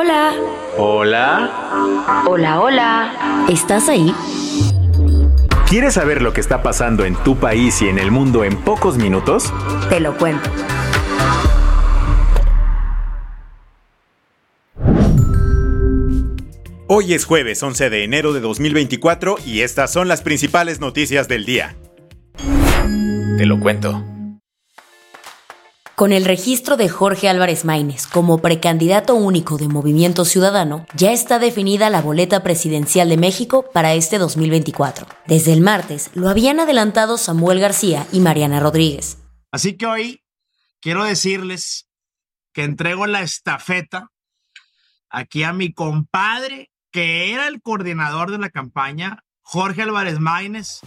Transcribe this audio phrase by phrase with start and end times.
[0.00, 0.32] Hola.
[0.76, 2.24] Hola.
[2.24, 3.46] Hola, hola.
[3.48, 4.14] ¿Estás ahí?
[5.68, 8.96] ¿Quieres saber lo que está pasando en tu país y en el mundo en pocos
[8.96, 9.52] minutos?
[9.88, 10.48] Te lo cuento.
[16.86, 21.44] Hoy es jueves 11 de enero de 2024 y estas son las principales noticias del
[21.44, 21.74] día.
[23.36, 24.04] Te lo cuento.
[25.98, 31.40] Con el registro de Jorge Álvarez Maínez como precandidato único de Movimiento Ciudadano, ya está
[31.40, 35.08] definida la boleta presidencial de México para este 2024.
[35.26, 39.18] Desde el martes lo habían adelantado Samuel García y Mariana Rodríguez.
[39.50, 40.22] Así que hoy
[40.80, 41.88] quiero decirles
[42.52, 44.12] que entrego la estafeta
[45.10, 50.78] aquí a mi compadre, que era el coordinador de la campaña, Jorge Álvarez Maínez.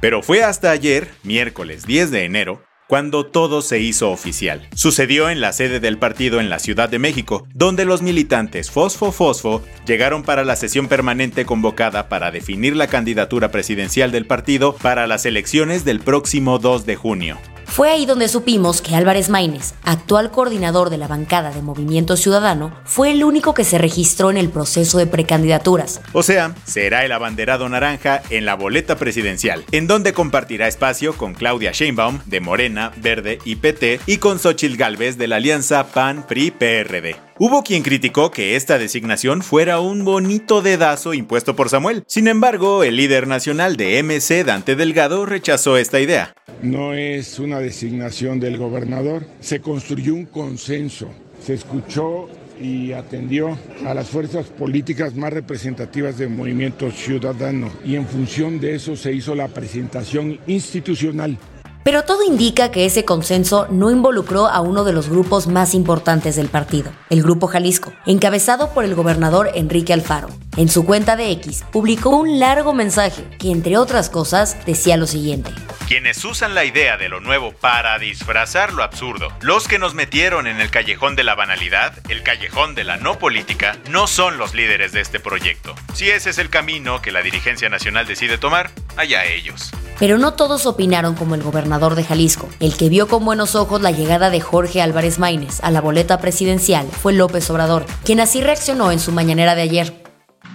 [0.00, 4.66] Pero fue hasta ayer, miércoles 10 de enero, cuando todo se hizo oficial.
[4.74, 9.12] Sucedió en la sede del partido en la Ciudad de México, donde los militantes Fosfo
[9.12, 15.06] Fosfo llegaron para la sesión permanente convocada para definir la candidatura presidencial del partido para
[15.06, 17.38] las elecciones del próximo 2 de junio.
[17.80, 22.78] Fue ahí donde supimos que Álvarez Maínez, actual coordinador de la bancada de Movimiento Ciudadano,
[22.84, 26.02] fue el único que se registró en el proceso de precandidaturas.
[26.12, 31.32] O sea, será el abanderado naranja en la boleta presidencial, en donde compartirá espacio con
[31.32, 37.29] Claudia Sheinbaum de Morena, Verde y PT y con Xochitl Gálvez de la alianza PAN-PRI-PRD.
[37.42, 42.04] Hubo quien criticó que esta designación fuera un bonito dedazo impuesto por Samuel.
[42.06, 46.34] Sin embargo, el líder nacional de MC, Dante Delgado, rechazó esta idea.
[46.60, 51.08] No es una designación del gobernador, se construyó un consenso,
[51.42, 52.28] se escuchó
[52.60, 58.74] y atendió a las fuerzas políticas más representativas del movimiento ciudadano y en función de
[58.74, 61.38] eso se hizo la presentación institucional
[61.82, 66.36] pero todo indica que ese consenso no involucró a uno de los grupos más importantes
[66.36, 70.28] del partido, el Grupo Jalisco, encabezado por el gobernador Enrique Alfaro.
[70.56, 75.06] En su cuenta de X publicó un largo mensaje que, entre otras cosas, decía lo
[75.06, 75.52] siguiente.
[75.86, 80.46] Quienes usan la idea de lo nuevo para disfrazar lo absurdo, los que nos metieron
[80.46, 84.54] en el callejón de la banalidad, el callejón de la no política, no son los
[84.54, 85.74] líderes de este proyecto.
[85.94, 89.72] Si ese es el camino que la dirigencia nacional decide tomar, allá ellos.
[90.00, 92.48] Pero no todos opinaron como el gobernador de Jalisco.
[92.58, 96.18] El que vio con buenos ojos la llegada de Jorge Álvarez Maínez a la boleta
[96.18, 100.02] presidencial fue López Obrador, quien así reaccionó en su mañanera de ayer.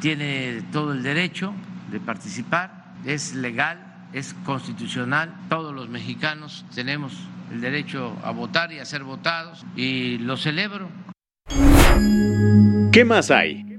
[0.02, 1.54] Tiene todo el derecho
[1.92, 7.14] de participar, es legal, es constitucional, todos los mexicanos tenemos
[7.52, 10.90] el derecho a votar y a ser votados y lo celebro.
[12.92, 13.75] ¿Qué más hay?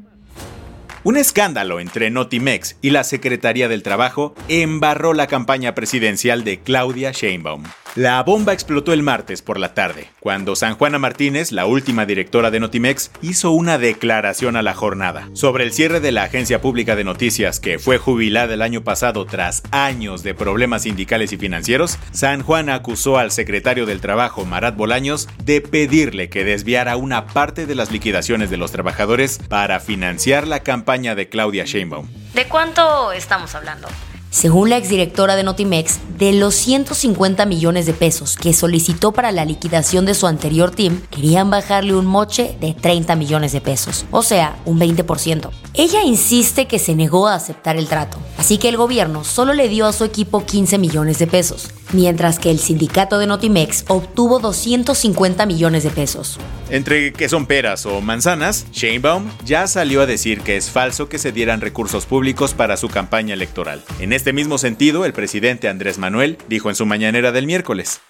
[1.07, 7.13] Un escándalo entre Notimex y la Secretaría del Trabajo embarró la campaña presidencial de Claudia
[7.13, 7.63] Sheinbaum.
[7.97, 12.51] La bomba explotó el martes por la tarde, cuando San Juana Martínez, la última directora
[12.51, 16.95] de Notimex, hizo una declaración a la jornada sobre el cierre de la agencia pública
[16.95, 21.99] de noticias que fue jubilada el año pasado tras años de problemas sindicales y financieros.
[22.11, 27.65] San Juan acusó al secretario del Trabajo, Marat Bolaños, de pedirle que desviara una parte
[27.65, 32.09] de las liquidaciones de los trabajadores para financiar la campaña de Claudia Sheinbaum.
[32.35, 33.89] ¿De cuánto estamos hablando?
[34.37, 39.47] Según la exdirectora de Notimex, de los 150 millones de pesos que solicitó para la
[39.47, 44.23] liquidación de su anterior team, querían bajarle un moche de 30 millones de pesos, o
[44.23, 45.49] sea, un 20%.
[45.73, 49.71] Ella insiste que se negó a aceptar el trato, así que el gobierno solo le
[49.71, 54.39] dio a su equipo 15 millones de pesos, mientras que el sindicato de Notimex obtuvo
[54.39, 56.37] 250 millones de pesos.
[56.69, 61.19] Entre que son peras o manzanas, Sheinbaum ya salió a decir que es falso que
[61.19, 63.85] se dieran recursos públicos para su campaña electoral.
[64.01, 68.01] En este mismo sentido, el presidente Andrés Manuel dijo en su mañanera del miércoles.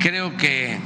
[0.00, 0.78] Creo que,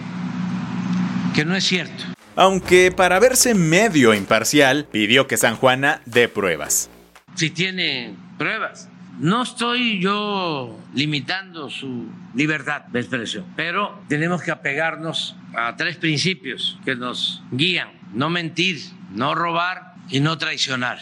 [1.34, 2.04] que no es cierto.
[2.36, 6.90] Aunque para verse medio imparcial, pidió que San Juana dé pruebas.
[7.34, 8.88] Si tiene pruebas,
[9.19, 16.79] no estoy yo limitando su libertad de expresión, pero tenemos que apegarnos a tres principios
[16.85, 17.88] que nos guían.
[18.12, 18.81] No mentir,
[19.12, 20.99] no robar y no traicionar.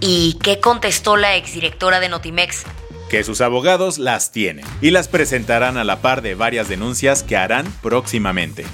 [0.00, 2.64] ¿Y qué contestó la exdirectora de Notimex?
[3.12, 7.36] que sus abogados las tienen y las presentarán a la par de varias denuncias que
[7.36, 8.64] harán próximamente.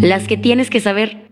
[0.00, 1.25] Las que tienes que saber.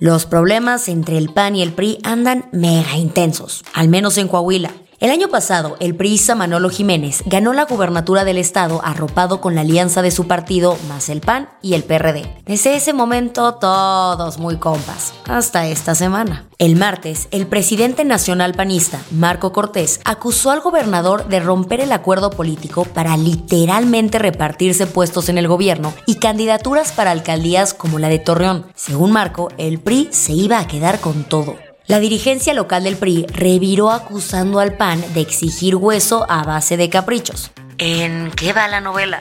[0.00, 4.70] Los problemas entre el PAN y el PRI andan mega intensos, al menos en Coahuila.
[5.00, 9.62] El año pasado, el priista Manolo Jiménez ganó la gubernatura del estado arropado con la
[9.62, 12.42] alianza de su partido más el PAN y el PRD.
[12.44, 16.44] Desde ese momento, todos muy compas, hasta esta semana.
[16.58, 22.28] El martes, el presidente nacional panista, Marco Cortés, acusó al gobernador de romper el acuerdo
[22.28, 28.18] político para literalmente repartirse puestos en el gobierno y candidaturas para alcaldías como la de
[28.18, 28.66] Torreón.
[28.74, 31.56] Según Marco, el PRI se iba a quedar con todo.
[31.90, 36.88] La dirigencia local del PRI reviró acusando al PAN de exigir hueso a base de
[36.88, 37.50] caprichos.
[37.78, 39.20] ¿En qué va la novela?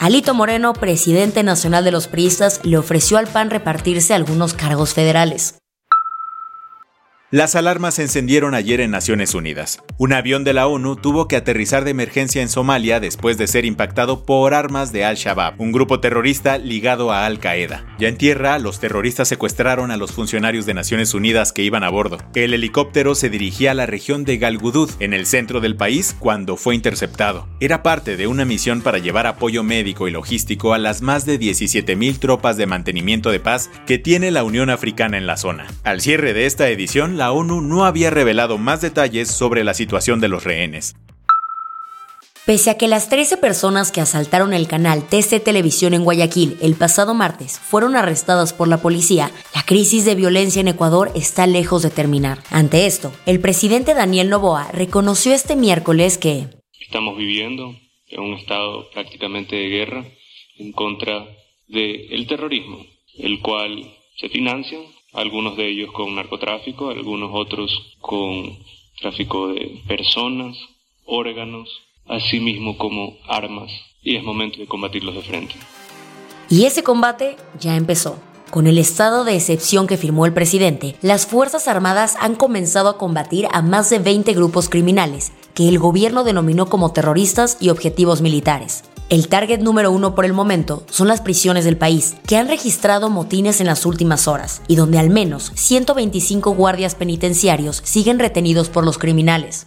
[0.00, 5.60] Alito Moreno, presidente nacional de los priistas, le ofreció al PAN repartirse algunos cargos federales.
[7.30, 9.82] Las alarmas se encendieron ayer en Naciones Unidas.
[9.98, 13.66] Un avión de la ONU tuvo que aterrizar de emergencia en Somalia después de ser
[13.66, 17.84] impactado por armas de Al-Shabaab, un grupo terrorista ligado a Al-Qaeda.
[17.98, 21.90] Ya en tierra, los terroristas secuestraron a los funcionarios de Naciones Unidas que iban a
[21.90, 22.16] bordo.
[22.34, 26.56] El helicóptero se dirigía a la región de Galgudud, en el centro del país, cuando
[26.56, 27.46] fue interceptado.
[27.60, 31.38] Era parte de una misión para llevar apoyo médico y logístico a las más de
[31.38, 35.66] 17.000 tropas de mantenimiento de paz que tiene la Unión Africana en la zona.
[35.84, 40.20] Al cierre de esta edición, la ONU no había revelado más detalles sobre la situación
[40.20, 40.94] de los rehenes.
[42.46, 46.76] Pese a que las 13 personas que asaltaron el canal TC Televisión en Guayaquil el
[46.76, 51.82] pasado martes fueron arrestadas por la policía, la crisis de violencia en Ecuador está lejos
[51.82, 52.38] de terminar.
[52.50, 56.46] Ante esto, el presidente Daniel Novoa reconoció este miércoles que
[56.80, 57.74] estamos viviendo
[58.06, 60.06] en un estado prácticamente de guerra
[60.56, 61.28] en contra
[61.66, 62.78] del terrorismo,
[63.18, 64.78] el cual se financia
[65.18, 67.70] algunos de ellos con narcotráfico, algunos otros
[68.00, 68.56] con
[69.00, 70.56] tráfico de personas,
[71.04, 71.68] órganos,
[72.06, 73.70] así mismo como armas,
[74.02, 75.54] y es momento de combatirlos de frente.
[76.48, 78.18] Y ese combate ya empezó.
[78.50, 82.96] Con el estado de excepción que firmó el presidente, las Fuerzas Armadas han comenzado a
[82.96, 88.22] combatir a más de 20 grupos criminales que el gobierno denominó como terroristas y objetivos
[88.22, 88.84] militares.
[89.10, 93.08] El target número uno por el momento son las prisiones del país, que han registrado
[93.08, 98.84] motines en las últimas horas y donde al menos 125 guardias penitenciarios siguen retenidos por
[98.84, 99.66] los criminales.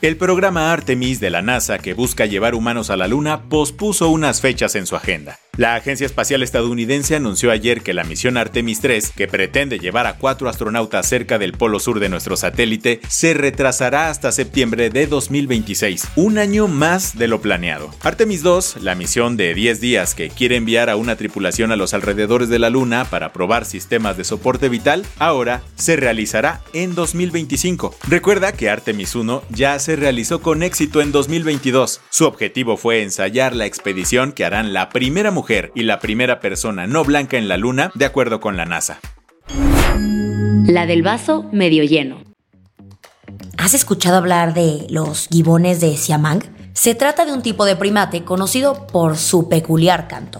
[0.00, 4.40] El programa Artemis de la NASA, que busca llevar humanos a la Luna, pospuso unas
[4.40, 5.38] fechas en su agenda.
[5.58, 10.16] La Agencia Espacial Estadounidense anunció ayer que la misión Artemis 3, que pretende llevar a
[10.16, 16.10] cuatro astronautas cerca del polo sur de nuestro satélite, se retrasará hasta septiembre de 2026,
[16.14, 17.90] un año más de lo planeado.
[18.04, 21.92] Artemis 2, la misión de 10 días que quiere enviar a una tripulación a los
[21.92, 27.96] alrededores de la Luna para probar sistemas de soporte vital, ahora se realizará en 2025.
[28.06, 32.00] Recuerda que Artemis 1 ya se realizó con éxito en 2022.
[32.10, 36.86] Su objetivo fue ensayar la expedición que harán la primera mujer y la primera persona
[36.86, 39.00] no blanca en la Luna, de acuerdo con la NASA.
[40.66, 42.22] La del vaso medio lleno.
[43.56, 46.42] ¿Has escuchado hablar de los gibones de Siamang?
[46.74, 50.38] Se trata de un tipo de primate conocido por su peculiar canto.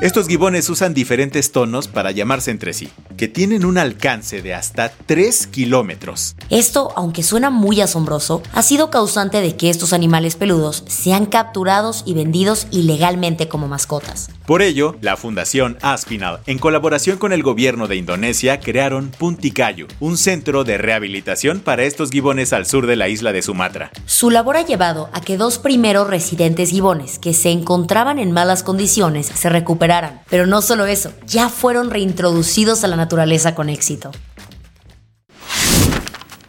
[0.00, 2.90] Estos gibones usan diferentes tonos para llamarse entre sí,
[3.22, 6.34] que tienen un alcance de hasta 3 kilómetros.
[6.50, 12.02] Esto, aunque suena muy asombroso, ha sido causante de que estos animales peludos sean capturados
[12.04, 14.28] y vendidos ilegalmente como mascotas.
[14.52, 20.18] Por ello, la Fundación Aspinal, en colaboración con el gobierno de Indonesia, crearon Punticayu, un
[20.18, 23.90] centro de rehabilitación para estos gibones al sur de la isla de Sumatra.
[24.04, 28.62] Su labor ha llevado a que dos primeros residentes gibones que se encontraban en malas
[28.62, 30.20] condiciones se recuperaran.
[30.28, 34.10] Pero no solo eso, ya fueron reintroducidos a la naturaleza con éxito.